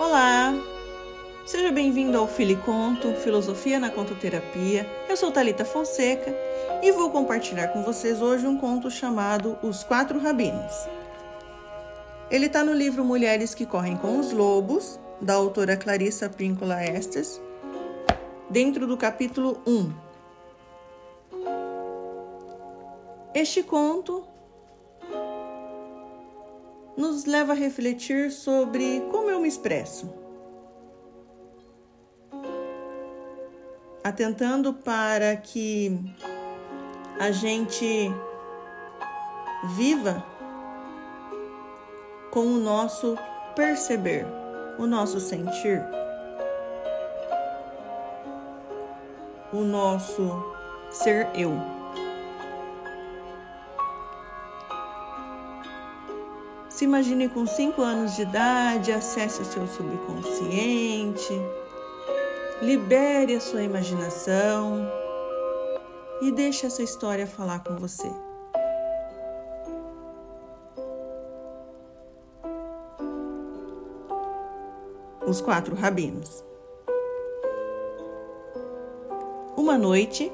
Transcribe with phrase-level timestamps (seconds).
[0.00, 0.54] Olá!
[1.44, 4.88] Seja bem-vindo ao Filiconto, Filosofia na Contoterapia.
[5.06, 6.34] Eu sou Talita Fonseca
[6.82, 10.72] e vou compartilhar com vocês hoje um conto chamado Os Quatro Rabinos.
[12.30, 17.38] Ele está no livro Mulheres que Correm com os Lobos, da autora Clarissa Píncola Estes,
[18.48, 19.92] dentro do capítulo 1.
[23.34, 24.26] Este conto
[26.96, 30.12] nos leva a refletir sobre como eu me expresso.
[34.02, 35.98] Atentando para que
[37.18, 38.10] a gente
[39.76, 40.24] viva
[42.30, 43.16] com o nosso
[43.54, 44.26] perceber,
[44.78, 45.82] o nosso sentir,
[49.52, 50.30] o nosso
[50.90, 51.79] ser eu.
[56.80, 61.34] Se imagine com 5 anos de idade, acesse o seu subconsciente,
[62.62, 64.90] libere a sua imaginação
[66.22, 68.10] e deixe essa história falar com você.
[75.26, 76.42] Os quatro rabinos.
[79.54, 80.32] Uma noite,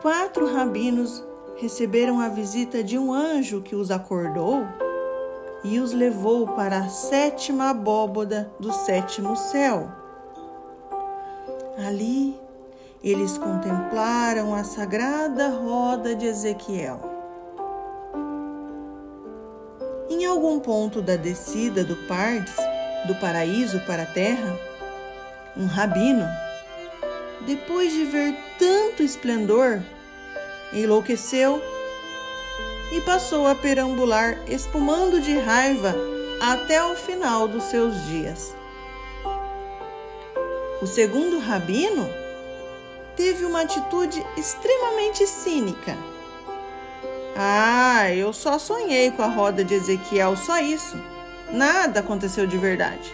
[0.00, 1.22] quatro rabinos
[1.56, 4.87] receberam a visita de um anjo que os acordou
[5.64, 9.88] e os levou para a sétima abóboda do sétimo céu.
[11.86, 12.38] Ali
[13.02, 17.00] eles contemplaram a sagrada roda de Ezequiel.
[20.10, 22.56] Em algum ponto da descida do Pardes,
[23.06, 24.58] do paraíso para a terra,
[25.56, 26.26] um rabino,
[27.46, 29.80] depois de ver tanto esplendor,
[30.72, 31.62] enlouqueceu
[32.92, 35.94] e passou a perambular espumando de raiva
[36.40, 38.54] até o final dos seus dias.
[40.80, 42.08] O segundo rabino
[43.16, 45.96] teve uma atitude extremamente cínica.
[47.36, 50.96] Ah, eu só sonhei com a roda de Ezequiel, só isso.
[51.50, 53.10] Nada aconteceu de verdade.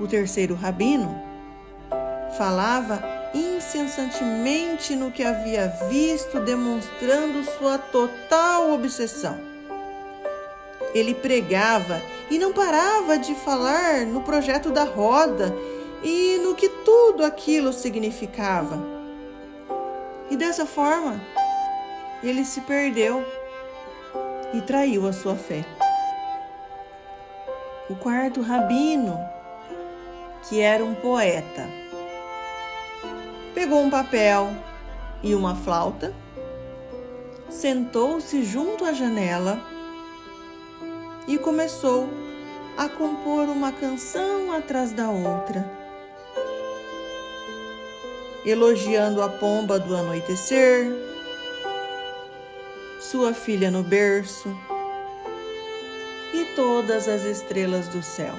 [0.00, 1.20] O terceiro rabino
[2.36, 9.38] falava incessantemente no que havia visto, demonstrando sua total obsessão.
[10.94, 15.54] Ele pregava e não parava de falar no projeto da roda
[16.02, 18.82] e no que tudo aquilo significava.
[20.30, 21.20] E dessa forma,
[22.22, 23.24] ele se perdeu
[24.54, 25.64] e traiu a sua fé.
[27.88, 29.18] O quarto rabino,
[30.48, 31.68] que era um poeta,
[33.56, 34.54] pegou um papel
[35.22, 36.12] e uma flauta,
[37.48, 39.58] sentou-se junto à janela
[41.26, 42.06] e começou
[42.76, 45.66] a compor uma canção atrás da outra,
[48.44, 50.92] elogiando a pomba do anoitecer,
[53.00, 54.54] sua filha no berço
[56.34, 58.34] e todas as estrelas do céu.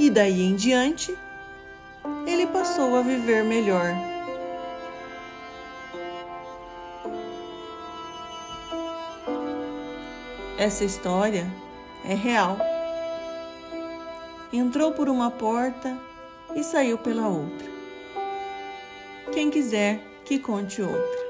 [0.00, 1.16] E daí em diante,
[2.26, 3.94] ele passou a viver melhor.
[10.58, 11.46] Essa história
[12.04, 12.56] é real.
[14.52, 15.98] Entrou por uma porta
[16.54, 17.68] e saiu pela outra.
[19.32, 21.21] Quem quiser que conte outra.